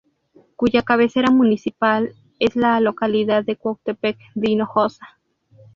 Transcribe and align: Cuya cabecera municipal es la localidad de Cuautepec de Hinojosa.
Cuya 0.55 0.81
cabecera 0.81 1.29
municipal 1.29 2.15
es 2.39 2.55
la 2.55 2.79
localidad 2.79 3.43
de 3.45 3.55
Cuautepec 3.55 4.17
de 4.33 4.49
Hinojosa. 4.49 5.19